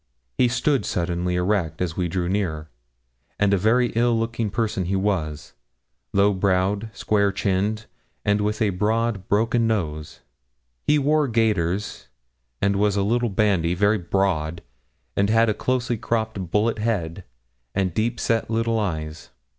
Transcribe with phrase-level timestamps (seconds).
[0.35, 2.69] He stood suddenly erect as we drew near,
[3.39, 5.53] and a very ill looking person he was,
[6.11, 7.85] low browed, square chinned,
[8.25, 10.21] and with a broad, broken nose.
[10.87, 12.07] He wore gaiters,
[12.63, 14.63] and was a little bandy, very broad,
[15.15, 17.23] and had a closely cropped bullet head,
[17.75, 19.29] and deep set little eyes.